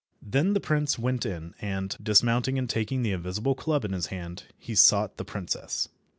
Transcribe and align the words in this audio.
Then 0.23 0.53
the 0.53 0.59
prince 0.59 0.97
went 0.97 1.27
in, 1.27 1.53
and, 1.61 1.95
dismounting 2.01 2.57
and 2.57 2.67
taking 2.67 3.03
the 3.03 3.11
invisible 3.11 3.53
club 3.53 3.85
in 3.85 3.93
his 3.93 4.07
hand, 4.07 4.45
he 4.57 4.73
sought 4.73 5.17
the 5.17 5.25
princess. 5.25 5.89